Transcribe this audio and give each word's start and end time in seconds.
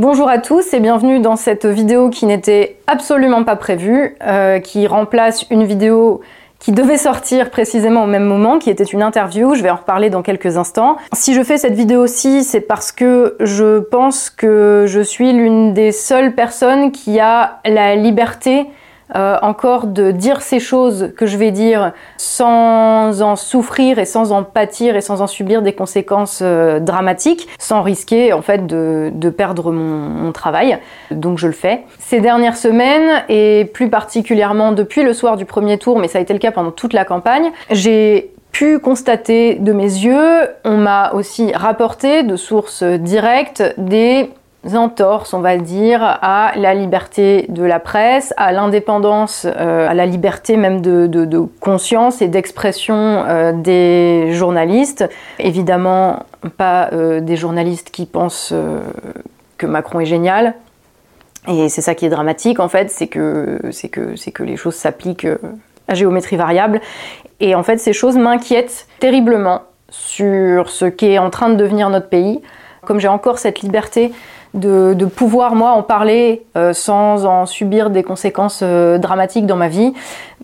Bonjour 0.00 0.30
à 0.30 0.38
tous 0.38 0.72
et 0.72 0.80
bienvenue 0.80 1.20
dans 1.20 1.36
cette 1.36 1.66
vidéo 1.66 2.08
qui 2.08 2.24
n'était 2.24 2.78
absolument 2.86 3.44
pas 3.44 3.54
prévue, 3.54 4.16
euh, 4.22 4.58
qui 4.58 4.86
remplace 4.86 5.44
une 5.50 5.64
vidéo 5.64 6.22
qui 6.58 6.72
devait 6.72 6.96
sortir 6.96 7.50
précisément 7.50 8.04
au 8.04 8.06
même 8.06 8.24
moment, 8.24 8.58
qui 8.58 8.70
était 8.70 8.84
une 8.84 9.02
interview, 9.02 9.54
je 9.54 9.62
vais 9.62 9.68
en 9.68 9.76
reparler 9.76 10.08
dans 10.08 10.22
quelques 10.22 10.56
instants. 10.56 10.96
Si 11.12 11.34
je 11.34 11.42
fais 11.42 11.58
cette 11.58 11.74
vidéo-ci, 11.74 12.44
c'est 12.44 12.62
parce 12.62 12.92
que 12.92 13.36
je 13.40 13.80
pense 13.80 14.30
que 14.30 14.86
je 14.86 15.02
suis 15.02 15.34
l'une 15.34 15.74
des 15.74 15.92
seules 15.92 16.34
personnes 16.34 16.92
qui 16.92 17.20
a 17.20 17.60
la 17.66 17.94
liberté 17.94 18.68
euh, 19.14 19.36
encore 19.42 19.86
de 19.86 20.10
dire 20.10 20.42
ces 20.42 20.60
choses 20.60 21.12
que 21.16 21.26
je 21.26 21.36
vais 21.36 21.50
dire 21.50 21.92
sans 22.16 23.22
en 23.22 23.36
souffrir 23.36 23.98
et 23.98 24.04
sans 24.04 24.32
en 24.32 24.42
pâtir 24.42 24.96
et 24.96 25.00
sans 25.00 25.22
en 25.22 25.26
subir 25.26 25.62
des 25.62 25.72
conséquences 25.72 26.40
euh, 26.42 26.80
dramatiques, 26.80 27.48
sans 27.58 27.82
risquer 27.82 28.32
en 28.32 28.42
fait 28.42 28.66
de, 28.66 29.10
de 29.14 29.30
perdre 29.30 29.72
mon, 29.72 30.08
mon, 30.08 30.32
travail. 30.32 30.78
Donc 31.10 31.38
je 31.38 31.46
le 31.46 31.52
fais. 31.52 31.82
Ces 31.98 32.20
dernières 32.20 32.56
semaines 32.56 33.24
et 33.28 33.70
plus 33.72 33.90
particulièrement 33.90 34.72
depuis 34.72 35.02
le 35.02 35.12
soir 35.12 35.36
du 35.36 35.44
premier 35.44 35.78
tour, 35.78 35.98
mais 35.98 36.08
ça 36.08 36.18
a 36.18 36.20
été 36.20 36.32
le 36.32 36.38
cas 36.38 36.52
pendant 36.52 36.70
toute 36.70 36.92
la 36.92 37.04
campagne, 37.04 37.50
j'ai 37.70 38.32
pu 38.52 38.78
constater 38.78 39.56
de 39.56 39.72
mes 39.72 39.84
yeux, 39.84 40.48
on 40.64 40.76
m'a 40.76 41.12
aussi 41.12 41.52
rapporté 41.52 42.22
de 42.22 42.36
sources 42.36 42.82
directes 42.82 43.62
des 43.78 44.30
entorses, 44.74 45.32
on 45.32 45.40
va 45.40 45.56
dire, 45.56 46.02
à 46.02 46.52
la 46.56 46.74
liberté 46.74 47.46
de 47.48 47.64
la 47.64 47.80
presse, 47.80 48.34
à 48.36 48.52
l'indépendance, 48.52 49.46
euh, 49.46 49.88
à 49.88 49.94
la 49.94 50.06
liberté 50.06 50.56
même 50.56 50.80
de, 50.80 51.08
conscience 51.60 52.20
et 52.20 52.28
d'expression 52.28 52.94
euh, 52.94 53.52
des 53.52 54.32
journalistes. 54.32 55.08
Évidemment, 55.38 56.24
pas 56.56 56.90
euh, 56.92 57.20
des 57.20 57.36
journalistes 57.36 57.90
qui 57.90 58.06
pensent 58.06 58.54
que 59.56 59.66
Macron 59.66 60.00
est 60.00 60.06
génial. 60.06 60.54
Et 61.48 61.70
c'est 61.70 61.80
ça 61.80 61.94
qui 61.94 62.04
est 62.04 62.10
dramatique, 62.10 62.60
en 62.60 62.68
fait, 62.68 62.90
c'est 62.90 63.06
que, 63.06 63.58
c'est 63.70 63.88
que, 63.88 64.14
c'est 64.14 64.30
que 64.30 64.42
les 64.42 64.56
choses 64.56 64.74
s'appliquent 64.74 65.26
à 65.88 65.94
géométrie 65.94 66.36
variable. 66.36 66.82
Et 67.40 67.54
en 67.54 67.62
fait, 67.62 67.78
ces 67.78 67.94
choses 67.94 68.18
m'inquiètent 68.18 68.86
terriblement 68.98 69.62
sur 69.88 70.68
ce 70.68 70.84
qu'est 70.84 71.18
en 71.18 71.30
train 71.30 71.48
de 71.48 71.54
devenir 71.54 71.88
notre 71.88 72.10
pays. 72.10 72.40
Comme 72.84 73.00
j'ai 73.00 73.08
encore 73.08 73.38
cette 73.38 73.60
liberté 73.60 74.12
de, 74.54 75.04
pouvoir 75.04 75.54
moi 75.54 75.72
en 75.72 75.82
parler 75.82 76.42
euh, 76.56 76.72
sans 76.72 77.26
en 77.26 77.46
subir 77.46 77.90
des 77.90 78.02
conséquences 78.02 78.60
euh, 78.62 78.98
dramatiques 78.98 79.46
dans 79.46 79.56
ma 79.56 79.68
vie, 79.68 79.92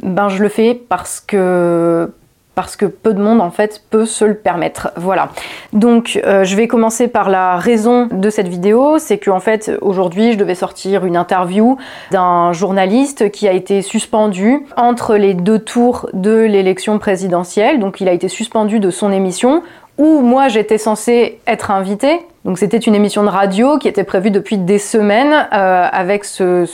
ben 0.02 0.28
je 0.28 0.42
le 0.42 0.48
fais 0.48 0.74
parce 0.74 1.20
que 1.20 2.10
parce 2.54 2.74
que 2.74 2.86
peu 2.86 3.12
de 3.12 3.20
monde 3.20 3.42
en 3.42 3.50
fait 3.50 3.82
peut 3.90 4.06
se 4.06 4.24
le 4.24 4.34
permettre. 4.34 4.90
Voilà. 4.96 5.28
Donc 5.74 6.18
euh, 6.24 6.42
je 6.42 6.56
vais 6.56 6.66
commencer 6.66 7.06
par 7.06 7.28
la 7.28 7.56
raison 7.56 8.08
de 8.10 8.30
cette 8.30 8.48
vidéo, 8.48 8.98
c'est 8.98 9.18
que 9.18 9.30
en 9.30 9.40
fait 9.40 9.72
aujourd'hui 9.82 10.32
je 10.32 10.38
devais 10.38 10.54
sortir 10.54 11.04
une 11.04 11.18
interview 11.18 11.76
d'un 12.12 12.52
journaliste 12.52 13.30
qui 13.30 13.46
a 13.46 13.52
été 13.52 13.82
suspendu 13.82 14.64
entre 14.78 15.16
les 15.16 15.34
deux 15.34 15.58
tours 15.58 16.08
de 16.14 16.44
l'élection 16.44 16.98
présidentielle. 16.98 17.78
Donc 17.78 18.00
il 18.00 18.08
a 18.08 18.12
été 18.12 18.28
suspendu 18.28 18.80
de 18.80 18.90
son 18.90 19.12
émission 19.12 19.62
où 19.98 20.20
moi 20.20 20.48
j'étais 20.48 20.78
censée 20.78 21.38
être 21.46 21.70
invitée. 21.70 22.20
Donc 22.46 22.58
c'était 22.58 22.78
une 22.78 22.94
émission 22.94 23.24
de 23.24 23.28
radio 23.28 23.76
qui 23.76 23.88
était 23.88 24.04
prévue 24.04 24.30
depuis 24.30 24.56
des 24.56 24.78
semaines 24.78 25.48
euh, 25.52 25.88
avec 25.90 26.24
ce, 26.24 26.64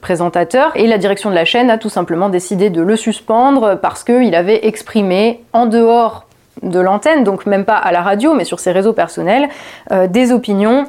présentateur. 0.00 0.72
Et 0.74 0.88
la 0.88 0.98
direction 0.98 1.30
de 1.30 1.36
la 1.36 1.44
chaîne 1.44 1.70
a 1.70 1.78
tout 1.78 1.88
simplement 1.88 2.28
décidé 2.28 2.68
de 2.68 2.82
le 2.82 2.96
suspendre 2.96 3.78
parce 3.80 4.02
qu'il 4.02 4.34
avait 4.34 4.66
exprimé 4.66 5.44
en 5.52 5.66
dehors 5.66 6.26
de 6.64 6.80
l'antenne, 6.80 7.22
donc 7.22 7.46
même 7.46 7.64
pas 7.64 7.76
à 7.76 7.92
la 7.92 8.02
radio 8.02 8.34
mais 8.34 8.44
sur 8.44 8.58
ses 8.58 8.72
réseaux 8.72 8.92
personnels, 8.92 9.48
euh, 9.92 10.08
des 10.08 10.32
opinions 10.32 10.86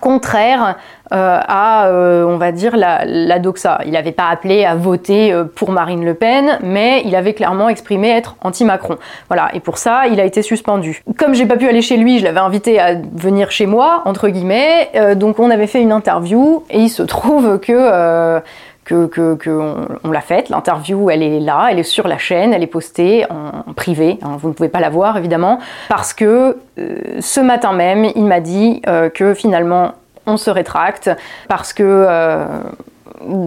contraires 0.00 0.76
à, 1.12 1.86
euh, 1.86 2.24
on 2.24 2.36
va 2.36 2.52
dire, 2.52 2.76
la, 2.76 3.04
la 3.04 3.38
doxa. 3.38 3.80
Il 3.84 3.92
n'avait 3.92 4.12
pas 4.12 4.28
appelé 4.28 4.64
à 4.64 4.74
voter 4.74 5.32
euh, 5.32 5.44
pour 5.44 5.70
Marine 5.70 6.04
Le 6.04 6.14
Pen, 6.14 6.58
mais 6.62 7.02
il 7.04 7.16
avait 7.16 7.34
clairement 7.34 7.68
exprimé 7.68 8.10
être 8.10 8.36
anti-Macron. 8.42 8.96
Voilà, 9.28 9.50
et 9.54 9.60
pour 9.60 9.78
ça, 9.78 10.06
il 10.06 10.20
a 10.20 10.24
été 10.24 10.42
suspendu. 10.42 11.02
Comme 11.18 11.34
j'ai 11.34 11.46
pas 11.46 11.56
pu 11.56 11.68
aller 11.68 11.82
chez 11.82 11.96
lui, 11.96 12.18
je 12.18 12.24
l'avais 12.24 12.40
invité 12.40 12.80
à 12.80 12.94
venir 12.94 13.50
chez 13.50 13.66
moi, 13.66 14.02
entre 14.04 14.28
guillemets, 14.28 14.90
euh, 14.94 15.14
donc 15.14 15.38
on 15.38 15.50
avait 15.50 15.66
fait 15.66 15.82
une 15.82 15.92
interview, 15.92 16.64
et 16.70 16.78
il 16.78 16.90
se 16.90 17.02
trouve 17.02 17.58
que... 17.58 17.72
Euh, 17.72 18.40
que, 18.82 19.06
que, 19.06 19.36
que 19.36 19.50
on, 19.50 19.86
on 20.02 20.10
l'a 20.10 20.20
faite. 20.20 20.48
L'interview, 20.48 21.10
elle 21.10 21.22
est 21.22 21.38
là, 21.38 21.68
elle 21.70 21.78
est 21.78 21.84
sur 21.84 22.08
la 22.08 22.18
chaîne, 22.18 22.52
elle 22.52 22.64
est 22.64 22.66
postée 22.66 23.24
en, 23.30 23.72
privé. 23.72 24.18
Hein, 24.22 24.36
vous 24.38 24.48
ne 24.48 24.52
pouvez 24.52 24.68
pas 24.68 24.80
la 24.80 24.90
voir 24.90 25.16
évidemment, 25.16 25.60
parce 25.88 26.12
que 26.12 26.58
euh, 26.78 26.96
ce 27.20 27.40
matin 27.40 27.72
même, 27.72 28.06
il 28.16 28.24
m'a 28.24 28.40
dit 28.40 28.82
euh, 28.88 29.08
que 29.08 29.32
finalement 29.34 29.92
on 30.26 30.36
se 30.36 30.50
rétracte 30.50 31.10
parce 31.48 31.72
que 31.72 31.82
euh, 31.86 32.46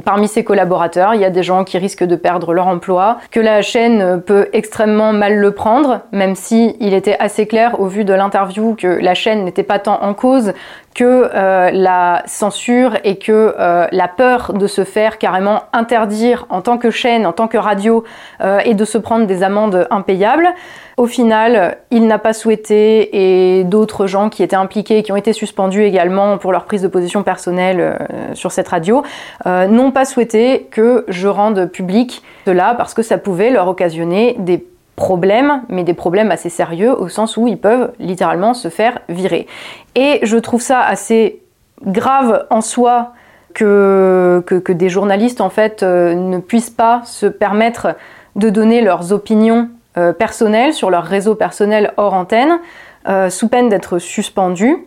parmi 0.06 0.28
ses 0.28 0.44
collaborateurs, 0.44 1.16
il 1.16 1.22
y 1.22 1.26
a 1.26 1.30
des 1.30 1.44
gens 1.44 1.64
qui 1.64 1.78
risquent 1.78 2.04
de 2.04 2.16
perdre 2.16 2.54
leur 2.54 2.68
emploi, 2.68 3.18
que 3.32 3.40
la 3.40 3.62
chaîne 3.62 4.22
peut 4.22 4.50
extrêmement 4.54 5.14
mal 5.14 5.38
le 5.38 5.52
prendre, 5.52 6.02
même 6.12 6.36
si 6.36 6.76
il 6.80 6.94
était 6.94 7.18
assez 7.20 7.48
clair 7.48 7.80
au 7.80 7.88
vu 7.88 8.06
de 8.06 8.14
l'interview 8.14 8.76
que 8.76 8.88
la 8.88 9.14
chaîne 9.14 9.44
n'était 9.46 9.64
pas 9.64 9.80
tant 9.80 10.02
en 10.04 10.14
cause 10.14 10.54
que 10.94 11.30
euh, 11.34 11.72
la 11.72 12.24
censure 12.26 12.98
et 13.04 13.18
que 13.18 13.56
euh, 13.60 13.88
la 13.92 14.08
peur 14.08 14.54
de 14.54 14.68
se 14.68 14.84
faire 14.84 15.18
carrément 15.18 15.64
interdire 15.74 16.46
en 16.50 16.62
tant 16.62 16.78
que 16.78 16.92
chaîne, 16.92 17.26
en 17.26 17.32
tant 17.32 17.48
que 17.48 17.58
radio, 17.58 18.04
euh, 18.42 18.60
et 18.66 18.74
de 18.74 18.86
se 18.86 18.98
prendre 18.98 19.26
des 19.26 19.44
amendes 19.44 19.88
impayables. 19.90 20.50
Au 20.98 21.08
final, 21.08 21.78
il 21.90 22.06
n'a 22.06 22.20
pas 22.20 22.34
souhaité, 22.34 23.58
et 23.58 23.64
d'autres 23.64 24.06
gens 24.06 24.30
qui 24.30 24.44
étaient 24.44 24.56
impliqués, 24.56 25.02
qui 25.02 25.12
ont 25.12 25.16
été 25.16 25.34
suspendus 25.34 25.84
également 25.84 26.38
pour 26.38 26.52
leur 26.52 26.66
prise 26.66 26.84
de 26.84 26.88
position 26.88 27.24
personnelle 27.24 27.98
sur 28.34 28.52
cette 28.52 28.68
radio, 28.68 29.02
n'ont 29.46 29.90
pas 29.90 30.06
souhaité 30.06 30.68
que 30.70 31.04
je 31.08 31.28
rende 31.28 31.66
public 31.66 32.22
cela 32.46 32.76
parce 32.78 32.94
que 32.94 33.02
ça 33.02 33.18
pouvait 33.18 33.50
leur 33.50 33.68
occasionner 33.70 34.36
des 34.38 34.64
problèmes, 34.96 35.64
mais 35.70 35.84
des 35.84 35.94
problèmes 35.94 36.32
assez 36.32 36.50
sérieux 36.50 36.94
au 37.00 37.10
sens 37.10 37.38
où 37.38 37.48
ils 37.48 37.58
peuvent 37.58 37.92
littéralement 38.00 38.54
se 38.54 38.70
faire 38.70 39.00
virer. 39.10 39.48
Et 39.96 40.20
je 40.24 40.38
trouve 40.38 40.62
ça 40.62 40.82
assez 40.82 41.42
grave 41.86 42.46
en 42.50 42.62
soi 42.62 43.14
que, 43.54 44.44
que, 44.46 44.72
des 44.72 44.90
journalistes 44.90 45.42
en 45.42 45.50
fait 45.50 45.84
euh, 45.84 46.16
ne 46.16 46.40
puissent 46.40 46.70
pas 46.70 47.02
se 47.06 47.26
permettre 47.28 47.96
de 48.36 48.50
donner 48.50 48.82
leurs 48.82 49.12
opinions 49.14 49.70
euh, 49.98 50.12
personnelles 50.12 50.74
sur 50.74 50.90
leur 50.90 51.04
réseau 51.04 51.36
personnel 51.36 51.94
hors 51.98 52.14
antenne, 52.14 52.60
euh, 53.08 53.30
sous 53.30 53.48
peine 53.48 53.70
d'être 53.70 54.00
suspendus. 54.00 54.78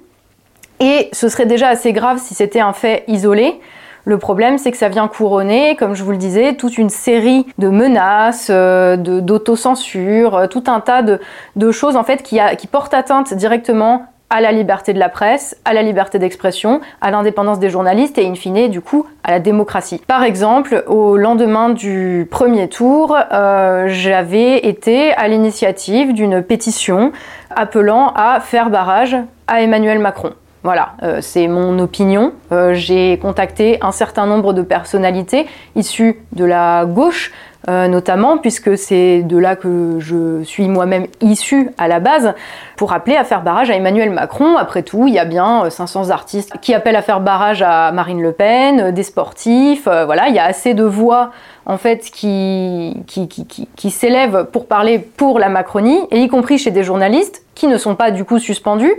Et 0.81 1.09
ce 1.13 1.29
serait 1.29 1.47
déjà 1.47 1.69
assez 1.69 1.93
grave 1.93 2.19
si 2.19 2.35
c'était 2.35 2.61
un 2.61 2.73
fait 2.73 3.05
isolé. 3.07 3.61
Le 4.07 4.19
problème, 4.19 4.57
c'est 4.57 4.71
que 4.71 4.77
ça 4.77 4.89
vient 4.89 5.09
couronner, 5.09 5.75
comme 5.75 5.95
je 5.95 6.05
vous 6.05 6.13
le 6.13 6.17
disais, 6.17 6.55
toute 6.55 6.79
une 6.79 6.91
série 6.91 7.45
de 7.59 7.69
menaces, 7.69 8.49
euh, 8.51 8.97
d'autocensure, 8.97 10.37
euh, 10.37 10.47
tout 10.47 10.63
un 10.69 10.79
tas 10.79 11.03
de, 11.03 11.21
de 11.57 11.73
choses 11.73 11.97
en 11.97 12.05
fait 12.05 12.23
qui 12.23 12.67
portent 12.71 12.95
atteinte 12.95 13.35
directement 13.35 14.07
à 14.31 14.41
la 14.41 14.53
liberté 14.53 14.93
de 14.93 15.01
la 15.01 15.09
presse, 15.09 15.57
à 15.65 15.73
la 15.73 15.83
liberté 15.83 16.21
d'expression, 16.21 16.81
à 17.01 17.11
l'indépendance 17.11 17.59
des 17.59 17.69
journalistes 17.69 18.17
et 18.19 18.29
in 18.29 18.35
fine 18.35 18.69
du 18.69 18.81
coup 18.81 19.07
à 19.25 19.33
la 19.33 19.41
démocratie. 19.41 20.01
Par 20.07 20.23
exemple, 20.23 20.85
au 20.87 21.17
lendemain 21.17 21.71
du 21.71 22.29
premier 22.31 22.69
tour, 22.69 23.17
euh, 23.33 23.87
j'avais 23.89 24.59
été 24.59 25.13
à 25.15 25.27
l'initiative 25.27 26.13
d'une 26.13 26.43
pétition 26.43 27.11
appelant 27.51 28.13
à 28.15 28.39
faire 28.39 28.71
barrage 28.71 29.17
à 29.49 29.63
Emmanuel 29.63 29.99
Macron. 29.99 30.33
Voilà, 30.63 30.95
euh, 31.03 31.19
c'est 31.21 31.47
mon 31.47 31.79
opinion. 31.79 32.33
Euh, 32.51 32.75
j'ai 32.75 33.19
contacté 33.19 33.79
un 33.83 33.93
certain 33.93 34.27
nombre 34.27 34.53
de 34.53 34.63
personnalités 34.63 35.47
issues 35.77 36.21
de 36.33 36.45
la 36.45 36.85
gauche, 36.87 37.33
euh, 37.69 37.87
notamment, 37.87 38.37
puisque 38.39 38.77
c'est 38.77 39.23
de 39.23 39.37
là 39.37 39.55
que 39.55 39.99
je 40.01 40.43
suis 40.43 40.67
moi-même 40.67 41.07
issue 41.21 41.71
à 41.79 41.87
la 41.87 42.01
base, 42.01 42.35
pour 42.77 42.93
appeler 42.93 43.17
à 43.17 43.23
faire 43.23 43.43
barrage 43.43 43.71
à 43.71 43.75
Emmanuel 43.75 44.11
Macron. 44.11 44.57
Après 44.57 44.83
tout, 44.83 45.07
il 45.07 45.15
y 45.15 45.21
a 45.21 45.25
bien 45.25 45.71
500 45.71 46.11
artistes 46.11 46.53
qui 46.61 46.75
appellent 46.75 46.97
à 46.97 47.03
faire 47.03 47.21
barrage 47.21 47.63
à 47.63 47.93
Marine 47.93 48.21
Le 48.21 48.33
Pen, 48.33 48.91
des 48.91 49.05
sportifs, 49.05 49.85
voilà, 49.85 50.29
il 50.29 50.35
y 50.35 50.41
a 50.41 50.45
assez 50.45 50.75
de 50.75 50.85
voix 50.85 51.31
en 51.67 51.79
fait 51.79 52.11
qui, 52.13 52.97
qui, 53.07 53.29
qui, 53.29 53.47
qui, 53.47 53.69
qui 53.75 53.91
s'élèvent 53.91 54.47
pour 54.53 54.67
parler 54.67 54.99
pour 54.99 55.39
la 55.39 55.49
Macronie, 55.49 56.01
et 56.11 56.21
y 56.21 56.29
compris 56.29 56.59
chez 56.59 56.73
des 56.73 56.83
journalistes 56.83 57.45
qui 57.55 57.69
ne 57.69 57.77
sont 57.79 57.95
pas 57.95 58.11
du 58.11 58.25
coup 58.25 58.39
suspendus, 58.39 58.95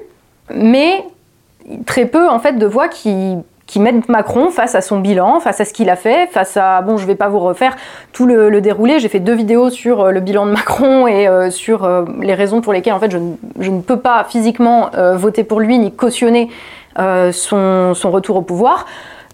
mais 0.53 1.03
très 1.85 2.05
peu 2.05 2.29
en 2.29 2.39
fait 2.39 2.53
de 2.53 2.65
voix 2.65 2.87
qui 2.87 3.37
qui 3.67 3.81
mettent 3.81 4.07
Macron 4.07 4.49
face 4.49 4.73
à 4.75 4.81
son 4.81 4.99
bilan, 4.99 5.39
face 5.41 5.59
à 5.59 5.65
ce 5.65 5.73
qu'il 5.73 5.89
a 5.89 5.97
fait, 5.97 6.27
face 6.31 6.57
à 6.57 6.81
bon, 6.81 6.97
je 6.97 7.05
vais 7.05 7.15
pas 7.15 7.27
vous 7.27 7.39
refaire 7.39 7.75
tout 8.13 8.25
le, 8.25 8.61
déroulé. 8.61 8.99
J'ai 8.99 9.09
fait 9.09 9.19
deux 9.19 9.35
vidéos 9.35 9.69
sur 9.69 10.05
euh, 10.05 10.11
le 10.11 10.21
bilan 10.21 10.45
de 10.45 10.51
Macron 10.51 11.05
et 11.05 11.27
euh, 11.27 11.51
sur 11.51 11.83
euh, 11.83 12.05
les 12.21 12.33
raisons 12.33 12.61
pour 12.61 12.73
lesquelles 12.73 12.93
en 12.93 12.99
fait 12.99 13.11
je, 13.11 13.17
ne, 13.17 13.33
je 13.59 13.69
ne 13.69 13.81
peux 13.81 13.99
pas 13.99 14.23
physiquement 14.23 14.89
voter 15.15 15.43
pour 15.43 15.59
lui 15.59 15.77
ni 15.77 15.91
cautionner 15.91 16.49
son, 16.95 17.93
son, 17.93 18.11
retour 18.11 18.37
au 18.37 18.41
pouvoir. 18.41 18.85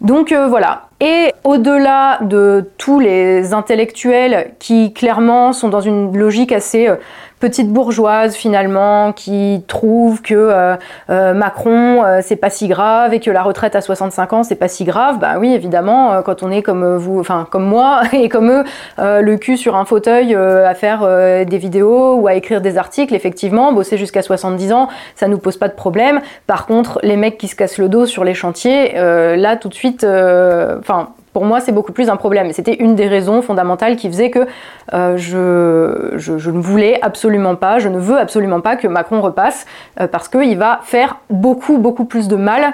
Donc 0.02 0.34
voilà, 0.34 0.88
Et 1.00 1.34
au-delà 1.44 2.20
de 2.22 2.70
tous 2.78 3.00
les 3.00 3.54
intellectuels 3.54 4.52
qui 4.60 4.94
clairement 4.94 5.52
sont 5.52 5.68
dans 5.68 5.82
une 5.82 6.16
logique 6.18 6.52
assez 6.52 6.88
euh, 6.88 6.96
petite 7.40 7.68
bourgeoise 7.68 8.36
finalement 8.36 9.12
qui 9.12 9.66
trouve 9.68 10.22
que 10.22 10.34
euh, 10.34 10.78
euh, 11.10 11.34
Macron 11.34 12.02
c'est 12.22 12.38
pas 12.38 12.50
si 12.50 12.70
grave 12.70 13.14
et 13.14 13.20
que 13.20 13.30
la 13.30 13.44
retraite 13.44 13.76
à 13.76 13.82
65 13.82 14.32
ans 14.32 14.44
c'est 14.44 14.56
pas 14.56 14.70
si 14.70 14.86
grave 14.86 15.20
bah 15.20 15.34
oui 15.40 15.54
évidemment 15.54 16.22
quand 16.24 16.42
on 16.42 16.50
est 16.50 16.62
comme 16.62 16.96
vous 16.96 17.20
enfin 17.20 17.46
comme 17.52 17.66
moi 17.66 18.04
et 18.14 18.30
comme 18.30 18.50
eux 18.50 18.64
le 18.98 19.36
cul 19.36 19.58
sur 19.58 19.76
un 19.76 19.84
fauteuil 19.84 20.34
à 20.34 20.74
faire 20.74 21.06
des 21.46 21.58
vidéos 21.58 22.16
ou 22.16 22.28
à 22.28 22.36
écrire 22.36 22.62
des 22.62 22.78
articles 22.78 23.14
effectivement 23.14 23.74
bosser 23.74 23.98
jusqu'à 23.98 24.22
70 24.22 24.72
ans 24.72 24.88
ça 25.16 25.28
nous 25.28 25.38
pose 25.38 25.58
pas 25.58 25.68
de 25.68 25.74
problème. 25.74 26.22
Par 26.48 26.66
contre 26.66 27.00
les 27.04 27.18
mecs 27.18 27.38
qui 27.38 27.50
se 27.50 27.58
cassent 27.58 27.78
le 27.78 27.90
dos 27.90 28.06
sur 28.06 28.24
les 28.24 28.36
chantiers 28.36 28.94
là 28.94 29.58
tout 29.58 29.68
de 29.68 29.74
suite 29.74 30.06
enfin 30.06 30.93
pour 31.34 31.46
moi, 31.46 31.60
c'est 31.60 31.72
beaucoup 31.72 31.92
plus 31.92 32.10
un 32.10 32.16
problème. 32.16 32.54
C'était 32.54 32.76
une 32.76 32.96
des 32.96 33.08
raisons 33.08 33.42
fondamentales 33.42 33.96
qui 33.96 34.08
faisait 34.08 34.30
que 34.30 34.48
euh, 34.94 35.18
je, 35.18 36.50
ne 36.50 36.62
voulais 36.62 37.00
absolument 37.02 37.56
pas, 37.56 37.80
je 37.80 37.90
ne 37.90 37.98
veux 37.98 38.18
absolument 38.18 38.62
pas 38.62 38.76
que 38.76 38.88
Macron 38.88 39.20
repasse, 39.20 39.66
euh, 40.00 40.08
parce 40.08 40.30
qu'il 40.30 40.58
va 40.58 40.80
faire 40.84 41.18
beaucoup, 41.32 41.80
beaucoup 41.80 42.06
plus 42.06 42.28
de 42.28 42.36
mal 42.36 42.74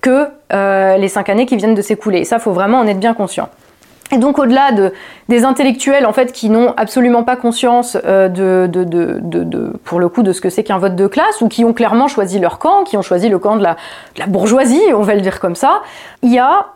que 0.00 0.26
euh, 0.52 0.96
les 0.96 1.08
cinq 1.08 1.28
années 1.28 1.46
qui 1.46 1.56
viennent 1.56 1.76
de 1.76 1.82
s'écouler. 1.82 2.18
Et 2.18 2.24
ça, 2.24 2.40
faut 2.40 2.52
vraiment 2.52 2.80
en 2.80 2.86
être 2.86 2.98
bien 3.00 3.14
conscient. 3.14 3.48
Et 4.12 4.18
donc 4.18 4.38
au-delà 4.38 4.70
de, 4.70 4.92
des 5.28 5.44
intellectuels 5.44 6.06
en 6.06 6.12
fait 6.12 6.30
qui 6.30 6.48
n'ont 6.48 6.72
absolument 6.76 7.24
pas 7.24 7.34
conscience 7.34 7.96
de, 7.96 8.68
pour 9.82 9.98
le 9.98 10.08
coup 10.08 10.22
de 10.22 10.30
ce 10.30 10.40
que 10.40 10.48
c'est 10.48 10.62
qu'un 10.62 10.78
vote 10.78 10.94
de 10.94 11.08
classe 11.08 11.40
ou 11.40 11.48
qui 11.48 11.64
ont 11.64 11.72
clairement 11.72 12.06
choisi 12.06 12.38
leur 12.38 12.60
camp, 12.60 12.84
qui 12.84 12.96
ont 12.96 13.02
choisi 13.02 13.28
le 13.28 13.40
camp 13.40 13.56
de 13.56 13.64
la 13.64 13.76
bourgeoisie, 14.28 14.80
on 14.94 15.00
va 15.02 15.16
le 15.16 15.22
dire 15.22 15.40
comme 15.40 15.56
ça, 15.56 15.82
il 16.22 16.32
y 16.32 16.38
a 16.38 16.66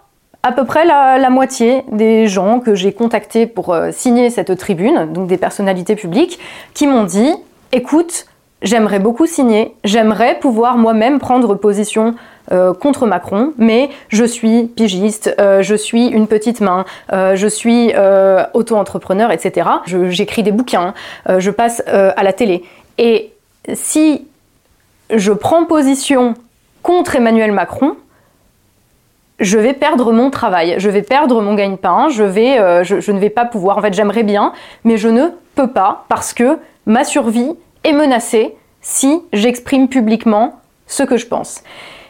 à 0.43 0.53
peu 0.53 0.65
près 0.65 0.85
la, 0.85 1.31
moitié 1.31 1.85
des 1.93 2.27
gens 2.27 2.61
que 2.61 2.75
j'ai 2.75 2.93
contactés 2.93 3.47
pour 3.47 3.73
euh, 3.73 3.91
signer 3.93 4.31
cette 4.31 4.57
tribune, 4.57 5.13
donc 5.13 5.29
des 5.29 5.37
personnalités 5.37 5.97
publiques, 5.97 6.39
qui 6.75 6.87
m'ont 6.87 7.05
dit 7.05 7.33
écoute, 7.73 8.27
j'aimerais 8.63 8.99
beaucoup 8.99 9.27
signer, 9.27 9.75
j'aimerais 9.85 10.39
pouvoir 10.39 10.79
moi-même 10.79 11.19
prendre 11.19 11.55
position 11.55 12.15
euh, 12.53 12.73
contre 12.73 13.07
Macron, 13.07 13.53
mais 13.59 13.91
je 14.09 14.25
suis 14.25 14.65
pigiste, 14.65 15.35
euh, 15.39 15.63
je 15.63 15.75
suis 15.75 16.09
une 16.09 16.27
petite 16.27 16.61
main, 16.61 16.85
je 17.13 17.47
suis 17.47 17.93
auto-entrepreneur, 18.55 19.31
etc. 19.31 19.69
J'écris 19.85 20.43
des 20.43 20.53
bouquins, 20.53 20.95
je 21.29 21.51
passe 21.51 21.83
à 21.87 22.23
la 22.23 22.33
télé. 22.33 22.65
Et 22.99 23.33
si 23.75 24.27
je 25.15 25.33
prends 25.33 25.65
position 25.65 26.35
contre 26.83 27.17
Emmanuel 27.17 27.53
Macron, 27.53 27.97
je 29.41 29.59
vais 29.59 29.73
perdre 29.73 30.13
mon 30.13 30.31
travail, 30.31 30.75
je 30.79 30.91
vais 30.91 31.03
perdre 31.03 31.41
mon 31.41 31.55
gagne-pain, 31.55 32.09
je, 32.11 32.23
vais, 32.23 32.59
euh, 32.61 32.85
je, 32.85 33.11
ne 33.11 33.19
vais 33.19 33.31
pas 33.31 33.47
pouvoir, 33.47 33.79
en 33.79 33.83
fait 33.83 33.95
j'aimerais 33.95 34.23
bien, 34.23 34.53
mais 34.85 34.99
je 34.99 35.09
ne 35.09 35.29
peux 35.55 35.69
pas 35.69 36.05
parce 36.09 36.35
que 36.35 36.59
ma 36.87 37.05
survie 37.05 37.53
est 37.85 37.93
menacée 37.93 38.55
si 38.83 39.23
j'exprime 39.33 39.89
publiquement 39.89 40.61
ce 40.87 41.03
que 41.03 41.17
je 41.17 41.27
pense. 41.27 41.63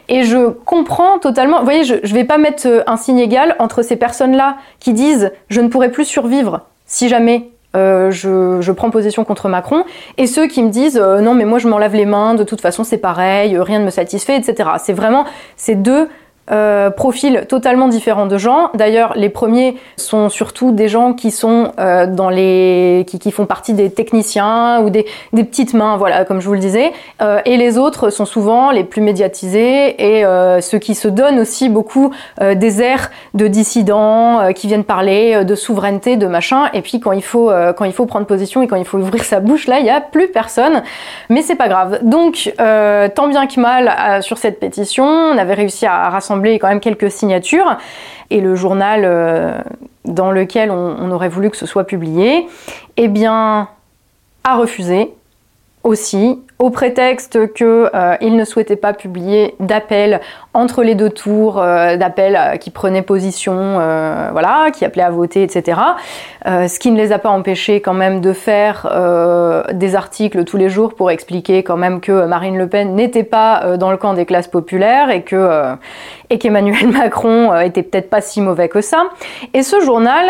Et 0.09 0.23
je 0.23 0.49
comprends 0.49 1.19
totalement, 1.19 1.59
vous 1.59 1.65
voyez, 1.65 1.85
je 1.85 1.95
ne 1.95 2.13
vais 2.13 2.25
pas 2.25 2.37
mettre 2.37 2.67
euh, 2.67 2.83
un 2.85 2.97
signe 2.97 3.19
égal 3.19 3.55
entre 3.59 3.81
ces 3.81 3.95
personnes-là 3.95 4.57
qui 4.79 4.93
disent 4.93 5.31
je 5.49 5.61
ne 5.61 5.69
pourrai 5.69 5.89
plus 5.89 6.05
survivre 6.05 6.61
si 6.85 7.07
jamais 7.07 7.49
euh, 7.77 8.11
je, 8.11 8.71
prends 8.73 8.89
position 8.89 9.23
contre 9.23 9.47
Macron, 9.47 9.85
et 10.17 10.27
ceux 10.27 10.47
qui 10.47 10.61
me 10.61 10.69
disent 10.69 10.99
non 10.99 11.33
mais 11.33 11.45
moi 11.45 11.57
je 11.57 11.69
m'en 11.69 11.77
lave 11.77 11.95
les 11.95 12.05
mains, 12.05 12.33
de 12.33 12.43
toute 12.43 12.59
façon 12.59 12.83
c'est 12.83 12.97
pareil, 12.97 13.57
rien 13.57 13.79
ne 13.79 13.85
me 13.85 13.89
satisfait, 13.89 14.35
etc. 14.35 14.71
C'est 14.77 14.91
vraiment 14.91 15.23
ces 15.55 15.75
deux 15.75 16.09
euh, 16.49 16.89
profils 16.89 17.45
totalement 17.47 17.87
différents 17.87 18.25
de 18.25 18.37
gens. 18.37 18.71
D'ailleurs, 18.73 19.13
les 19.15 19.29
premiers 19.29 19.77
sont 19.95 20.27
surtout 20.27 20.71
des 20.71 20.89
gens 20.89 21.13
qui 21.13 21.29
sont 21.29 21.71
euh, 21.79 22.07
dans 22.07 22.29
les, 22.29 23.05
qui, 23.07 23.31
font 23.31 23.45
partie 23.45 23.73
des 23.73 23.91
techniciens 23.91 24.81
ou 24.81 24.89
des, 24.89 25.05
petites 25.31 25.75
mains, 25.75 25.97
voilà, 25.97 26.25
comme 26.25 26.41
je 26.41 26.47
vous 26.47 26.53
le 26.53 26.59
disais. 26.59 26.91
Euh, 27.21 27.39
et 27.45 27.57
les 27.57 27.77
autres 27.77 28.09
sont 28.09 28.25
souvent 28.25 28.71
les 28.71 28.83
plus 28.83 29.01
médiatisés 29.01 30.17
et 30.17 30.23
ceux 30.61 30.79
qui 30.79 30.95
se 30.95 31.07
donnent 31.07 31.39
aussi 31.39 31.69
beaucoup 31.69 32.11
des 32.39 32.81
airs 32.81 33.11
de 33.33 33.47
dissidents, 33.47 34.51
qui 34.53 34.67
viennent 34.67 34.83
parler 34.83 35.45
de 35.45 35.55
souveraineté, 35.55 36.17
de 36.17 36.27
machin. 36.27 36.69
Et 36.73 36.81
puis 36.81 36.99
quand 36.99 37.11
il 37.11 37.23
faut, 37.23 37.51
quand 37.77 37.85
il 37.85 37.93
faut 37.93 38.05
prendre 38.05 38.25
position 38.25 38.61
et 38.61 38.67
quand 38.67 38.75
il 38.75 38.85
faut 38.85 38.97
ouvrir 38.97 39.23
sa 39.23 39.39
bouche, 39.39 39.67
là, 39.67 39.79
il 39.79 39.85
y 39.85 39.89
a 39.89 40.01
plus 40.01 40.29
personne. 40.29 40.83
Mais 41.29 41.41
c'est 41.41 41.55
pas 41.55 41.67
grave. 41.67 41.99
Donc, 42.03 42.53
tant 42.57 43.27
bien 43.27 43.47
que 43.47 43.59
mal 43.59 44.21
sur 44.23 44.37
cette 44.37 44.59
pétition, 44.59 45.05
on 45.05 45.37
avait 45.37 45.53
réussi 45.53 45.85
à 45.85 46.09
quand 46.59 46.67
même 46.67 46.79
quelques 46.79 47.11
signatures. 47.11 47.77
Et 48.29 48.41
le 48.41 48.55
journal 48.55 49.01
euh, 49.03 49.59
dans 50.05 50.31
lequel 50.31 50.71
on, 50.71 51.11
aurait 51.11 51.29
voulu 51.29 51.49
que 51.49 51.57
ce 51.57 51.65
soit 51.65 51.83
publié, 51.83 52.47
eh 52.97 53.07
bien, 53.07 53.67
a 54.43 54.55
refusé 54.55 55.13
aussi, 55.83 56.39
au 56.59 56.69
prétexte 56.69 57.53
qu'il 57.53 57.65
euh, 57.65 58.17
ne 58.21 58.45
souhaitait 58.45 58.75
pas 58.75 58.93
publier 58.93 59.55
d'appel 59.59 60.21
entre 60.53 60.83
les 60.83 60.93
deux 60.93 61.09
tours, 61.09 61.59
euh, 61.59 61.97
d'appel 61.97 62.35
euh, 62.35 62.57
qui 62.57 62.69
prenait 62.69 63.01
position, 63.01 63.51
voilà, 64.31 64.69
qui 64.71 64.85
appelait 64.85 65.03
à 65.03 65.09
voter, 65.09 65.41
etc. 65.43 65.79
ce 66.45 66.79
qui 66.79 66.91
ne 66.91 66.97
les 66.97 67.11
a 67.11 67.19
pas 67.19 67.29
empêchés 67.29 67.81
quand 67.81 67.93
même 67.93 68.21
de 68.21 68.33
faire 68.33 68.87
des 69.73 69.95
articles 69.95 70.43
tous 70.43 70.57
les 70.57 70.69
jours 70.69 70.93
pour 70.93 71.09
expliquer 71.09 71.63
quand 71.63 71.77
même 71.77 71.99
que 71.99 72.25
Marine 72.25 72.57
Le 72.57 72.67
Pen 72.67 72.95
n'était 72.95 73.23
pas 73.23 73.77
dans 73.77 73.91
le 73.91 73.97
camp 73.97 74.13
des 74.13 74.25
classes 74.25 74.47
populaires 74.47 75.09
et 75.09 75.23
que 75.23 75.75
et 76.29 76.37
qu'Emmanuel 76.37 76.87
Macron 76.91 77.55
était 77.59 77.83
peut-être 77.83 78.09
pas 78.09 78.21
si 78.21 78.41
mauvais 78.41 78.69
que 78.69 78.81
ça. 78.81 79.05
Et 79.53 79.63
ce 79.63 79.79
journal, 79.79 80.25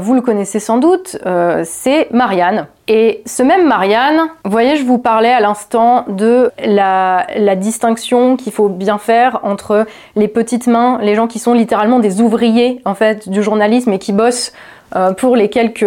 vous 0.00 0.14
le 0.14 0.20
connaissez 0.20 0.60
sans 0.60 0.78
doute, 0.78 1.16
c'est 1.64 2.08
Marianne. 2.12 2.66
Et 2.86 3.22
ce 3.24 3.42
même 3.42 3.66
Marianne, 3.66 4.28
vous 4.44 4.50
voyez, 4.50 4.76
je 4.76 4.84
vous 4.84 4.98
parlais 4.98 5.32
à 5.32 5.40
l'instant 5.40 6.04
de 6.08 6.50
la, 6.62 7.26
distinction 7.56 8.36
qu'il 8.36 8.52
faut 8.52 8.68
bien 8.68 8.98
faire 8.98 9.40
entre 9.42 9.86
les 10.16 10.28
petites 10.28 10.66
mains, 10.66 10.98
les 11.00 11.14
gens 11.14 11.26
qui 11.26 11.38
sont 11.38 11.54
littéralement 11.54 11.98
des 11.98 12.20
ouvriers 12.20 12.82
en 12.84 12.94
fait 12.94 13.28
du 13.28 13.42
journalisme 13.42 13.92
et 13.92 13.98
qui 13.98 14.12
bossent 14.12 14.52
euh, 14.96 15.12
pour 15.12 15.36
quelques 15.50 15.86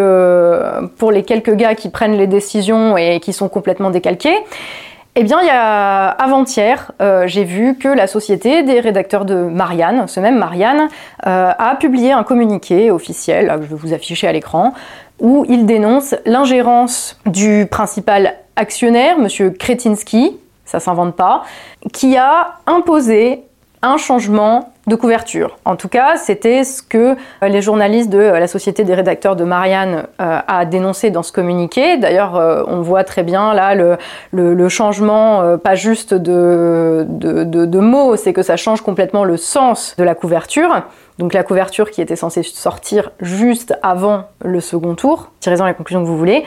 pour 0.97 1.11
les 1.11 1.23
quelques 1.23 1.53
gars 1.53 1.75
qui 1.75 1.89
prennent 1.89 2.17
les 2.17 2.25
décisions 2.25 2.97
et 2.97 3.19
qui 3.19 3.31
sont 3.31 3.47
complètement 3.47 3.91
décalqués. 3.91 4.37
Eh 5.19 5.23
bien, 5.23 5.41
il 5.41 5.47
y 5.47 5.49
a 5.49 6.09
avant-hier, 6.09 6.91
euh, 7.01 7.25
j'ai 7.25 7.43
vu 7.43 7.75
que 7.75 7.87
la 7.87 8.05
société 8.05 8.61
des 8.61 8.79
rédacteurs 8.79 9.25
de 9.25 9.33
Marianne, 9.33 10.07
ce 10.07 10.19
même 10.19 10.37
Marianne, 10.37 10.89
euh, 11.25 11.51
a 11.57 11.75
publié 11.75 12.11
un 12.11 12.21
communiqué 12.21 12.91
officiel, 12.91 13.47
que 13.47 13.63
je 13.63 13.69
vais 13.69 13.75
vous 13.75 13.93
afficher 13.95 14.27
à 14.27 14.31
l'écran, 14.31 14.75
où 15.19 15.43
il 15.49 15.65
dénonce 15.65 16.13
l'ingérence 16.27 17.19
du 17.25 17.65
principal 17.65 18.35
actionnaire, 18.55 19.15
M. 19.17 19.53
Kretinsky, 19.53 20.37
ça 20.65 20.79
s'invente 20.79 21.15
pas, 21.15 21.41
qui 21.91 22.15
a 22.15 22.59
imposé 22.67 23.41
un 23.81 23.97
changement 23.97 24.71
de 24.87 24.95
couverture. 24.95 25.57
En 25.65 25.75
tout 25.75 25.89
cas, 25.89 26.15
c'était 26.15 26.63
ce 26.63 26.81
que 26.81 27.15
euh, 27.43 27.47
les 27.47 27.61
journalistes 27.61 28.09
de 28.09 28.17
euh, 28.17 28.39
la 28.39 28.47
Société 28.47 28.85
des 28.85 28.95
rédacteurs 28.95 29.35
de 29.35 29.43
Marianne 29.43 30.07
euh, 30.21 30.39
a 30.47 30.65
dénoncé 30.65 31.11
dans 31.11 31.23
ce 31.23 31.33
communiqué. 31.33 31.97
D'ailleurs, 31.97 32.65
on 32.67 32.81
voit 32.81 33.03
très 33.03 33.23
bien 33.23 33.53
là 33.53 33.75
le, 33.75 34.69
changement, 34.69 35.57
pas 35.57 35.75
juste 35.75 36.13
de, 36.13 37.05
de 37.07 37.79
mots, 37.79 38.15
c'est 38.15 38.33
que 38.33 38.41
ça 38.41 38.55
change 38.57 38.81
complètement 38.81 39.23
le 39.23 39.37
sens 39.37 39.95
de 39.97 40.03
la 40.03 40.15
couverture. 40.15 40.83
Donc 41.17 41.33
la 41.33 41.43
couverture 41.43 41.89
qui 41.89 42.01
était 42.01 42.15
censée 42.15 42.43
sortir 42.43 43.11
juste 43.19 43.77
avant 43.81 44.25
le 44.43 44.61
second 44.61 44.95
tour, 44.95 45.31
tirez-en 45.39 45.65
la 45.65 45.73
conclusion 45.73 46.01
que 46.01 46.07
vous 46.07 46.17
voulez. 46.17 46.45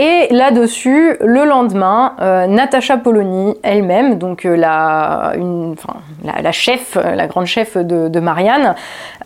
Et 0.00 0.28
là-dessus, 0.30 1.16
le 1.18 1.44
lendemain, 1.44 2.14
euh, 2.20 2.46
Natacha 2.46 2.98
Polony 2.98 3.56
elle-même, 3.64 4.16
donc 4.16 4.46
euh, 4.46 4.56
la, 4.56 5.32
chef, 6.52 6.94
la 6.94 7.26
grande 7.26 7.46
chef 7.46 7.76
de, 7.76 8.20
Marianne, 8.20 8.76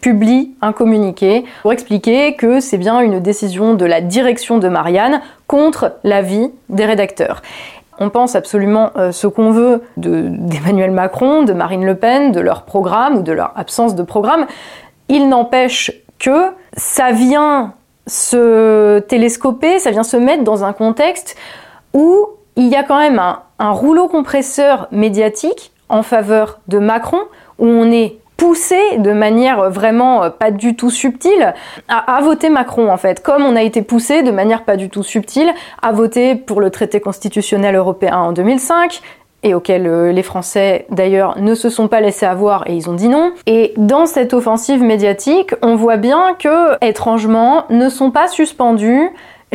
publie 0.01 0.55
un 0.63 0.73
communiqué 0.73 1.45
pour 1.61 1.75
expliquer 1.75 2.37
que 2.37 2.61
c'est 2.61 2.79
bien 2.79 3.01
une 3.01 3.21
décision 3.21 3.75
de 3.75 3.85
la 3.85 4.01
direction 4.01 4.57
de 4.57 4.69
Marianne 4.69 5.21
contre 5.47 5.93
l'avis 6.05 6.51
des 6.71 6.87
rédacteurs. 6.87 7.43
On 7.99 8.09
pense 8.09 8.35
absolument 8.35 8.93
euh, 8.97 9.13
ce 9.13 9.27
qu'on 9.27 9.51
veut 9.51 9.83
d'Emmanuel 9.99 10.91
Macron, 10.91 11.43
de 11.43 11.53
Marine 11.53 11.85
Le 11.85 11.97
Pen, 11.97 12.33
de 12.33 12.41
leur 12.41 12.63
programme 12.63 13.19
ou 13.19 13.23
de 13.23 13.33
leur 13.33 13.53
absence 13.57 13.95
de 13.95 14.03
programme. 14.03 14.47
Il 15.11 15.29
n'empêche 15.29 15.93
que 16.19 16.47
ça 16.73 17.11
vient 17.13 17.75
se 18.07 18.99
télescoper, 19.01 19.79
ça 19.79 19.91
vient 19.91 20.03
se 20.03 20.17
mettre 20.17 20.45
dans 20.45 20.65
un 20.65 20.73
contexte 20.73 21.37
où 21.95 22.27
il 22.57 22.69
y 22.69 22.77
a 22.77 22.83
quand 22.83 22.99
même 22.99 23.19
un, 23.19 23.71
rouleau 23.71 24.09
compresseur 24.09 24.89
médiatique 24.91 25.73
en 25.89 26.03
faveur 26.03 26.61
de 26.69 26.79
Macron, 26.79 27.21
où 27.59 27.67
on 27.67 27.91
est 27.91 28.19
poussé 28.37 28.99
de 28.99 29.13
manière 29.13 29.71
vraiment 29.71 30.29
pas 30.31 30.51
du 30.51 30.75
tout 30.75 30.91
subtile 30.91 31.55
à, 31.87 32.21
voter 32.23 32.49
Macron 32.49 32.91
en 32.91 32.97
fait, 32.97 33.23
comme 33.23 33.45
on 33.45 33.55
a 33.55 33.63
été 33.63 33.83
poussé 33.83 34.23
de 34.23 34.33
manière 34.33 34.65
pas 34.65 34.77
du 34.77 34.91
tout 34.91 35.05
subtile 35.05 35.53
à 35.81 35.93
voter 35.93 36.35
pour 36.35 36.61
le 36.61 36.71
traité 36.71 36.99
constitutionnel 36.99 37.77
européen 37.77 38.17
en 38.17 38.33
2005, 38.33 39.01
et 39.43 39.55
auxquels 39.55 39.87
euh, 39.87 40.13
les 40.13 40.23
Français 40.23 40.87
d'ailleurs 40.91 41.39
ne 41.39 41.55
se 41.55 41.69
sont 41.69 41.89
pas 41.89 42.01
laissés 42.01 42.27
avoir 42.27 42.69
et 42.69 42.75
ils 42.75 42.89
ont 42.89 42.95
dit 42.95 43.09
non. 43.09 43.33
Et 43.47 43.75
dans 43.77 44.07
cette 44.07 44.35
offensive 44.35 44.83
médiatique, 44.83 45.55
on 45.63 45.77
voit 45.77 45.97
bien 45.97 46.35
que, 46.39 46.83
étrangement, 46.85 47.65
ne 47.71 47.89
sont 47.89 48.11
pas 48.11 48.29
suspendus 48.29 49.11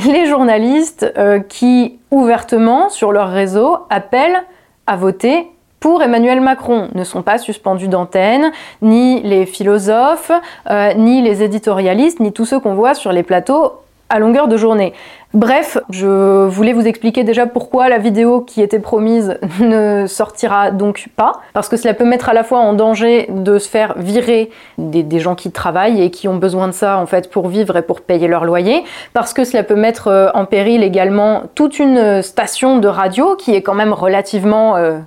les 0.05 0.25
journalistes 0.25 1.11
euh, 1.17 1.39
qui, 1.39 1.99
ouvertement, 2.11 2.89
sur 2.89 3.11
leur 3.11 3.29
réseau, 3.29 3.77
appellent 3.89 4.43
à 4.85 4.95
voter 4.95 5.47
pour 5.79 6.01
Emmanuel 6.01 6.41
Macron 6.41 6.89
ne 6.95 7.03
sont 7.03 7.21
pas 7.21 7.37
suspendus 7.37 7.87
d'antenne, 7.87 8.51
ni 8.81 9.21
les 9.21 9.45
philosophes, 9.45 10.31
euh, 10.69 10.93
ni 10.95 11.21
les 11.21 11.43
éditorialistes, 11.43 12.19
ni 12.19 12.33
tous 12.33 12.45
ceux 12.45 12.59
qu'on 12.59 12.73
voit 12.73 12.95
sur 12.95 13.11
les 13.11 13.23
plateaux 13.23 13.73
à 14.09 14.19
longueur 14.19 14.47
de 14.47 14.57
journée. 14.57 14.93
Bref, 15.33 15.77
je 15.89 16.47
voulais 16.47 16.71
vous 16.71 16.87
expliquer 16.87 17.23
déjà 17.23 17.45
pourquoi 17.45 17.89
la 17.89 17.97
vidéo 17.97 18.41
qui 18.41 18.61
était 18.61 18.79
promise 18.79 19.37
ne 19.59 20.05
sortira 20.07 20.71
donc 20.71 21.09
pas, 21.15 21.41
parce 21.53 21.67
que 21.67 21.75
cela 21.75 21.93
peut 21.93 22.05
mettre 22.05 22.29
à 22.29 22.33
la 22.33 22.43
fois 22.43 22.59
en 22.59 22.73
danger 22.73 23.27
de 23.29 23.59
se 23.59 23.67
faire 23.67 23.95
virer 23.97 24.49
des, 24.77 25.19
gens 25.19 25.35
qui 25.35 25.51
travaillent 25.51 26.01
et 26.01 26.11
qui 26.11 26.27
ont 26.27 26.37
besoin 26.37 26.67
de 26.67 26.71
ça 26.73 26.97
en 26.97 27.05
fait 27.05 27.29
pour 27.29 27.49
vivre 27.49 27.75
et 27.75 27.81
pour 27.81 28.01
payer 28.01 28.27
leur 28.27 28.45
loyer, 28.45 28.83
parce 29.13 29.33
que 29.33 29.43
cela 29.43 29.63
peut 29.63 29.75
mettre 29.75 30.07
euh, 30.07 30.29
en 30.33 30.45
péril 30.45 30.83
également 30.83 31.43
toute 31.55 31.79
une 31.79 32.21
station 32.21 32.77
de 32.77 32.87
radio 32.87 33.35
qui 33.35 33.53
est 33.53 33.61
quand 33.61 33.73
même 33.73 33.93
relativement 33.93 34.77
euh, 34.77 34.99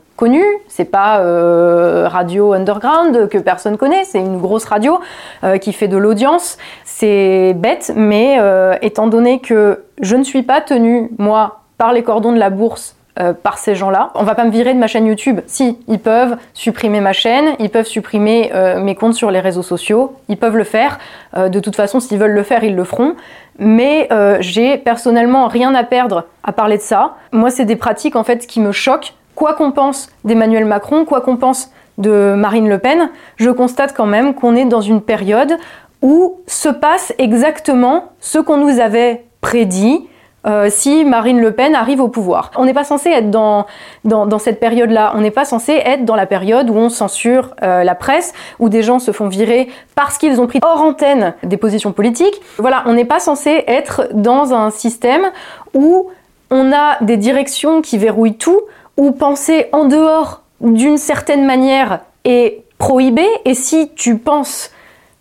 c'est 0.68 0.84
pas 0.84 1.20
euh, 1.20 2.06
radio 2.08 2.52
underground 2.52 3.28
que 3.28 3.38
personne 3.38 3.76
connaît, 3.76 4.04
c'est 4.04 4.18
une 4.18 4.38
grosse 4.38 4.64
radio 4.64 5.00
euh, 5.44 5.58
qui 5.58 5.72
fait 5.72 5.88
de 5.88 5.96
l'audience. 5.96 6.58
C'est 6.84 7.54
bête, 7.54 7.92
mais 7.96 8.36
euh, 8.38 8.74
étant 8.82 9.06
donné 9.06 9.40
que 9.40 9.84
je 10.00 10.16
ne 10.16 10.24
suis 10.24 10.42
pas 10.42 10.60
tenue, 10.60 11.10
moi, 11.18 11.60
par 11.78 11.92
les 11.92 12.02
cordons 12.02 12.32
de 12.32 12.38
la 12.38 12.50
bourse 12.50 12.96
par 13.42 13.58
ces 13.58 13.74
gens-là. 13.74 14.12
On 14.14 14.22
va 14.22 14.34
pas 14.34 14.44
me 14.44 14.50
virer 14.50 14.72
de 14.72 14.78
ma 14.78 14.86
chaîne 14.86 15.04
YouTube. 15.04 15.40
Si, 15.46 15.76
ils 15.88 15.98
peuvent 15.98 16.38
supprimer 16.54 17.02
ma 17.02 17.12
chaîne, 17.12 17.50
ils 17.58 17.68
peuvent 17.68 17.86
supprimer 17.86 18.50
mes 18.78 18.94
comptes 18.94 19.12
sur 19.12 19.30
les 19.30 19.40
réseaux 19.40 19.64
sociaux, 19.64 20.14
ils 20.28 20.38
peuvent 20.38 20.56
le 20.56 20.64
faire. 20.64 20.98
de 21.36 21.60
toute 21.60 21.76
façon, 21.76 22.00
s'ils 22.00 22.16
veulent 22.18 22.30
le 22.30 22.42
faire, 22.44 22.64
ils 22.64 22.74
le 22.74 22.84
feront. 22.84 23.16
Mais 23.58 24.08
j'ai 24.40 24.78
personnellement 24.78 25.48
rien 25.48 25.74
à 25.74 25.84
perdre 25.84 26.24
à 26.44 26.52
parler 26.52 26.78
de 26.78 26.82
ça. 26.82 27.16
Moi, 27.32 27.50
c'est 27.50 27.66
des 27.66 27.76
pratiques 27.76 28.16
en 28.16 28.24
fait 28.24 28.46
qui 28.46 28.58
me 28.58 28.72
choquent 28.72 29.12
quoi 29.40 29.54
qu'on 29.54 29.73
pense 29.73 30.11
d'Emmanuel 30.23 30.66
Macron, 30.66 31.06
quoi 31.06 31.23
qu'on 31.23 31.38
pense 31.38 31.70
de 31.97 32.35
Marine 32.37 32.68
Le 32.68 32.78
Pen, 32.78 33.09
je 33.37 33.49
constate 33.49 33.94
quand 33.97 34.04
même 34.04 34.35
qu'on 34.35 34.54
est 34.54 34.66
dans 34.66 34.82
une 34.82 35.00
période 35.00 35.56
où 36.02 36.40
se 36.47 36.68
passe 36.68 37.14
exactement 37.16 38.12
ce 38.20 38.38
qu'on 38.38 38.59
nous 38.59 38.80
avait 38.80 39.25
prédit 39.40 40.06
euh, 40.47 40.68
si 40.68 41.06
Marine 41.06 41.40
Le 41.40 41.52
Pen 41.52 41.75
arrive 41.75 42.02
au 42.02 42.09
pouvoir. 42.09 42.50
On 42.56 42.66
n'est 42.66 42.75
pas 42.75 42.85
censé 42.85 43.09
être 43.09 43.30
dans, 43.30 43.64
dans, 44.04 44.38
cette 44.38 44.61
période-là, 44.61 45.14
on 45.16 45.23
n'est 45.23 45.30
pas 45.30 45.47
censé 45.47 45.73
être 45.73 46.04
dans 46.04 46.16
la 46.16 46.26
période 46.26 46.68
où 46.68 46.75
on 46.75 46.90
censure 46.90 47.54
euh, 47.62 47.82
la 47.82 47.94
presse, 47.94 48.35
où 48.59 48.68
des 48.68 48.82
gens 48.82 48.99
se 48.99 49.11
font 49.11 49.28
virer 49.28 49.70
parce 49.94 50.18
qu'ils 50.18 50.38
ont 50.42 50.49
pris 50.49 50.61
hors 50.62 50.82
antenne 50.82 51.32
des 51.44 51.56
positions 51.56 51.92
politiques. 51.92 52.42
Voilà, 52.59 52.82
on 52.85 52.92
n'est 52.92 53.06
pas 53.06 53.20
censé 53.20 53.64
être 53.66 54.09
dans 54.12 54.52
un 54.52 54.68
système 54.68 55.30
où 55.73 56.11
on 56.50 56.73
a 56.73 57.02
des 57.02 57.16
directions 57.16 57.80
qui 57.80 57.97
verrouillent 57.97 58.37
tout, 58.37 58.61
ou 59.00 59.12
penser 59.12 59.66
en 59.73 59.87
dehors 59.87 60.42
d'une 60.61 60.99
certaine 60.99 61.47
manière 61.47 62.00
est 62.25 62.64
prohibé, 62.76 63.26
et 63.47 63.54
si 63.54 63.90
tu 63.97 64.19
penses 64.19 64.71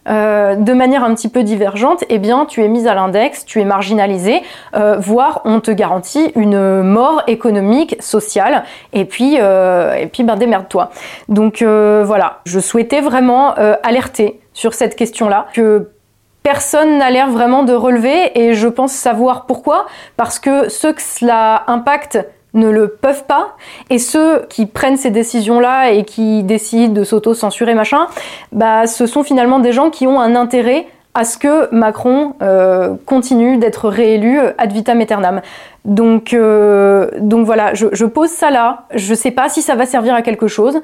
euh, 0.09 0.55
de 0.55 0.73
manière 0.73 1.05
un 1.05 1.15
petit 1.15 1.29
peu 1.29 1.43
divergente, 1.43 2.03
eh 2.09 2.19
bien 2.19 2.45
tu 2.45 2.61
es 2.61 2.67
mise 2.67 2.87
à 2.87 2.93
l'index, 2.93 3.45
tu 3.45 3.61
es 3.61 3.63
marginalisé, 3.63 4.43
euh, 4.75 4.97
voire 4.99 5.41
on 5.45 5.61
te 5.61 5.71
garantit 5.71 6.33
une 6.35 6.81
mort 6.81 7.23
économique, 7.27 7.95
sociale, 8.01 8.65
et 8.91 9.05
puis, 9.05 9.37
euh, 9.39 9.93
et 9.93 10.07
puis 10.07 10.23
ben 10.23 10.35
démerde-toi. 10.35 10.89
Donc 11.29 11.63
voilà, 11.63 12.39
je 12.45 12.59
souhaitais 12.59 12.99
vraiment 12.99 13.53
alerter 13.83 14.41
sur 14.53 14.73
cette 14.73 14.97
question-là, 14.97 15.47
que 15.53 15.89
personne 16.43 16.97
n'a 16.97 17.11
l'air 17.11 17.29
vraiment 17.29 17.63
de 17.63 17.73
relever, 17.73 18.37
et 18.37 18.55
je 18.55 18.67
pense 18.67 18.91
savoir 18.91 19.45
pourquoi, 19.45 19.85
parce 20.17 20.37
que 20.37 20.67
ceux 20.67 20.91
que 20.91 21.01
cela 21.01 21.63
impacte 21.67 22.19
ne 22.53 22.69
le 22.69 22.87
peuvent 22.87 23.25
pas 23.25 23.55
et 23.89 23.99
ceux 23.99 24.45
qui 24.49 24.65
prennent 24.65 24.97
ces 24.97 25.11
décisions 25.11 25.59
là 25.59 25.91
et 25.91 26.03
qui 26.03 26.43
décident 26.43 26.93
de 26.93 27.03
s'auto-censurer 27.03 27.75
machin 27.75 28.07
bah 28.51 28.87
ce 28.87 29.05
sont 29.05 29.23
finalement 29.23 29.59
des 29.59 29.71
gens 29.71 29.89
qui 29.89 30.07
ont 30.07 30.19
un 30.19 30.35
intérêt 30.35 30.87
à 31.13 31.25
ce 31.25 31.37
que 31.37 31.73
Macron 31.73 32.35
euh, 32.41 32.95
continue 33.05 33.57
d'être 33.57 33.89
réélu 33.89 34.39
ad 34.57 34.71
vitam 34.71 35.01
aeternam. 35.01 35.41
Donc, 35.85 36.33
euh, 36.33 37.09
donc 37.19 37.45
voilà, 37.45 37.73
je, 37.73 37.87
je, 37.91 38.05
pose 38.05 38.29
ça 38.29 38.51
là. 38.51 38.85
Je 38.93 39.13
sais 39.13 39.31
pas 39.31 39.49
si 39.49 39.61
ça 39.61 39.75
va 39.75 39.85
servir 39.85 40.13
à 40.13 40.21
quelque 40.21 40.47
chose, 40.47 40.81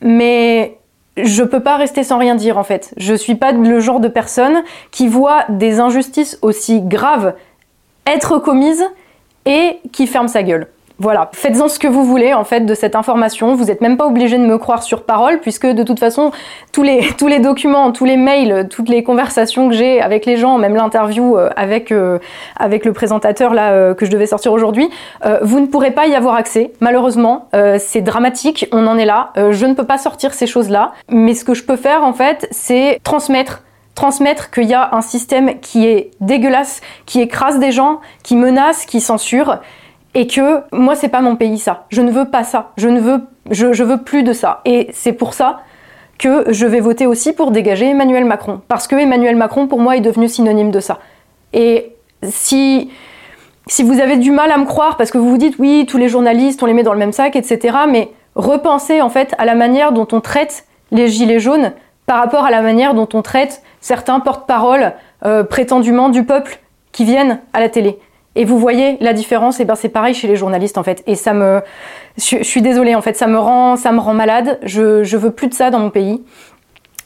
mais 0.00 0.78
je 1.16 1.42
peux 1.42 1.60
pas 1.60 1.76
rester 1.76 2.04
sans 2.04 2.18
rien 2.18 2.34
dire 2.34 2.58
en 2.58 2.64
fait. 2.64 2.94
Je 2.96 3.14
suis 3.14 3.34
pas 3.34 3.52
le 3.52 3.80
genre 3.80 4.00
de 4.00 4.08
personne 4.08 4.62
qui 4.90 5.08
voit 5.08 5.44
des 5.48 5.78
injustices 5.78 6.38
aussi 6.42 6.80
graves 6.80 7.34
être 8.06 8.38
commises 8.38 8.84
et 9.46 9.78
qui 9.92 10.06
ferme 10.06 10.28
sa 10.28 10.42
gueule. 10.42 10.68
Voilà, 11.00 11.30
faites-en 11.32 11.68
ce 11.68 11.78
que 11.78 11.88
vous 11.88 12.04
voulez 12.04 12.34
en 12.34 12.44
fait 12.44 12.60
de 12.60 12.74
cette 12.74 12.94
information. 12.94 13.54
Vous 13.54 13.64
n'êtes 13.64 13.80
même 13.80 13.96
pas 13.96 14.06
obligé 14.06 14.36
de 14.36 14.44
me 14.44 14.58
croire 14.58 14.82
sur 14.82 15.04
parole 15.04 15.40
puisque 15.40 15.66
de 15.66 15.82
toute 15.82 15.98
façon 15.98 16.30
tous 16.72 16.82
les, 16.82 17.08
tous 17.18 17.26
les 17.26 17.38
documents, 17.38 17.90
tous 17.90 18.04
les 18.04 18.18
mails, 18.18 18.68
toutes 18.68 18.90
les 18.90 19.02
conversations 19.02 19.70
que 19.70 19.74
j'ai 19.74 20.02
avec 20.02 20.26
les 20.26 20.36
gens, 20.36 20.58
même 20.58 20.74
l'interview 20.74 21.38
euh, 21.38 21.48
avec, 21.56 21.90
euh, 21.90 22.18
avec 22.58 22.84
le 22.84 22.92
présentateur 22.92 23.54
là 23.54 23.72
euh, 23.72 23.94
que 23.94 24.04
je 24.04 24.10
devais 24.10 24.26
sortir 24.26 24.52
aujourd'hui, 24.52 24.90
vous 25.40 25.60
ne 25.60 25.66
pourrez 25.66 25.90
pas 25.90 26.06
y 26.06 26.14
avoir 26.14 26.34
accès. 26.34 26.72
Malheureusement, 26.80 27.48
c'est 27.78 28.02
dramatique, 28.02 28.66
on 28.72 28.86
en 28.86 28.98
est 28.98 29.04
là. 29.04 29.32
je 29.36 29.64
ne 29.64 29.72
peux 29.74 29.86
pas 29.86 29.96
sortir 29.96 30.34
ces 30.34 30.46
choses-là, 30.46 30.92
mais 31.08 31.34
ce 31.34 31.44
que 31.44 31.54
je 31.54 31.64
peux 31.64 31.76
faire 31.76 32.04
en 32.04 32.12
fait, 32.12 32.46
c'est 32.50 33.00
transmettre 33.02 33.62
transmettre 33.94 34.50
qu'il 34.50 34.64
y 34.64 34.74
a 34.74 34.94
un 34.94 35.02
système 35.02 35.60
qui 35.60 35.86
est 35.86 36.10
dégueulasse, 36.20 36.80
qui 37.06 37.20
écrase 37.20 37.58
des 37.58 37.72
gens, 37.72 38.00
qui 38.22 38.34
menace, 38.36 38.86
qui 38.86 39.00
censure, 39.00 39.58
et 40.14 40.26
que 40.26 40.62
moi 40.72 40.94
c'est 40.94 41.08
pas 41.08 41.20
mon 41.20 41.36
pays 41.36 41.58
ça. 41.58 41.86
Je 41.90 42.02
ne 42.02 42.10
veux 42.10 42.26
pas 42.26 42.44
ça. 42.44 42.72
Je 42.76 42.88
ne 42.88 43.00
veux 43.00 43.22
je, 43.50 43.82
veux 43.82 43.98
plus 43.98 44.22
de 44.22 44.32
ça. 44.32 44.60
Et 44.64 44.88
c'est 44.92 45.12
pour 45.12 45.34
ça 45.34 45.60
que 46.18 46.52
je 46.52 46.66
vais 46.66 46.80
voter 46.80 47.06
aussi 47.06 47.32
pour 47.32 47.50
dégager 47.50 47.86
Emmanuel 47.86 48.24
Macron 48.24 48.60
parce 48.68 48.86
que 48.86 48.96
Emmanuel 48.96 49.36
Macron 49.36 49.66
pour 49.66 49.80
moi 49.80 49.96
est 49.96 50.00
devenu 50.00 50.28
synonyme 50.28 50.70
de 50.70 50.80
ça. 50.80 50.98
Et 51.52 51.94
si 52.22 52.90
si 53.66 53.82
vous 53.82 54.00
avez 54.00 54.16
du 54.16 54.30
mal 54.30 54.50
à 54.50 54.58
me 54.58 54.64
croire 54.64 54.96
parce 54.96 55.10
que 55.10 55.18
vous 55.18 55.30
vous 55.30 55.38
dites 55.38 55.58
oui, 55.58 55.86
tous 55.88 55.98
les 55.98 56.08
journalistes 56.08 56.62
on 56.62 56.66
les 56.66 56.74
met 56.74 56.82
dans 56.82 56.92
le 56.92 56.98
même 56.98 57.12
sac, 57.12 57.36
etc. 57.36 57.78
Mais 57.88 58.10
repensez 58.34 59.00
en 59.00 59.10
fait 59.10 59.34
à 59.38 59.44
la 59.44 59.54
manière 59.54 59.92
dont 59.92 60.08
on 60.12 60.20
traite 60.20 60.64
les 60.90 61.08
gilets 61.08 61.40
jaunes 61.40 61.72
par 62.06 62.18
rapport 62.18 62.44
à 62.44 62.50
la 62.50 62.60
manière 62.62 62.94
dont 62.94 63.08
on 63.14 63.22
traite 63.22 63.62
certains 63.80 64.20
porte-parole 64.20 64.94
euh, 65.24 65.44
prétendument 65.44 66.08
du 66.08 66.24
peuple 66.24 66.58
qui 66.92 67.04
viennent 67.04 67.40
à 67.52 67.60
la 67.60 67.68
télé. 67.68 67.98
Et 68.36 68.44
vous 68.44 68.58
voyez 68.58 68.96
la 69.00 69.12
différence, 69.12 69.58
et 69.58 69.64
ben 69.64 69.74
c'est 69.74 69.88
pareil 69.88 70.14
chez 70.14 70.28
les 70.28 70.36
journalistes 70.36 70.78
en 70.78 70.84
fait. 70.84 71.02
Et 71.06 71.16
ça 71.16 71.32
me, 71.32 71.62
je, 72.16 72.42
suis 72.42 72.62
désolée 72.62 72.94
en 72.94 73.02
fait, 73.02 73.16
ça 73.16 73.26
me 73.26 73.38
rend, 73.38 73.76
ça 73.76 73.90
me 73.90 73.98
rend 73.98 74.14
malade. 74.14 74.58
Je, 74.62 75.02
je 75.02 75.16
veux 75.16 75.32
plus 75.32 75.48
de 75.48 75.54
ça 75.54 75.70
dans 75.70 75.80
mon 75.80 75.90
pays. 75.90 76.22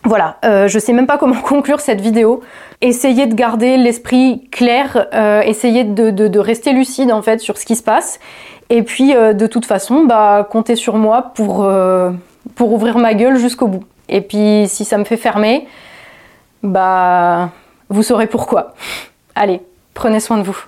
Voilà, 0.05 0.37
euh, 0.45 0.69
je 0.69 0.79
sais 0.79 0.93
même 0.93 1.07
pas 1.07 1.17
comment 1.17 1.41
conclure 1.43 1.81
cette 1.81 2.03
vidéo. 2.03 2.43
Essayez 2.83 3.27
de 3.27 3.35
garder 3.35 3.79
l'esprit 3.79 4.49
clair, 4.53 5.07
euh, 5.15 5.41
essayez 5.41 5.85
de, 5.85 6.11
de, 6.11 6.29
de, 6.29 6.39
rester 6.39 6.73
lucide 6.73 7.11
en 7.11 7.23
fait 7.23 7.41
sur 7.41 7.57
ce 7.57 7.65
qui 7.65 7.75
se 7.75 7.83
passe. 7.83 8.21
Et 8.69 8.83
puis 8.83 9.15
euh, 9.15 9.33
de 9.33 9.47
toute 9.47 9.65
façon, 9.65 10.05
bah 10.05 10.47
comptez 10.51 10.77
sur 10.77 10.97
moi 10.97 11.33
pour 11.35 11.65
euh, 11.65 12.11
pour 12.55 12.73
ouvrir 12.73 12.99
ma 12.99 13.15
gueule 13.15 13.39
jusqu'au 13.39 13.67
bout. 13.67 13.85
Et 14.11 14.21
puis 14.21 14.65
si 14.69 14.85
ça 14.85 14.99
me 14.99 15.05
fait 15.05 15.17
fermer, 15.17 15.67
bah 16.63 17.51
vous 17.89 18.03
saurez 18.03 18.27
pourquoi. 18.27 18.75
Allez, 19.35 19.63
prenez 19.95 20.21
soin 20.21 20.37
de 20.37 20.43
vous. 20.43 20.67